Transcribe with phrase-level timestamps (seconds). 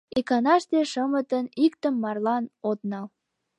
[0.19, 3.07] Иканаште шымытын иктым марлан от нал.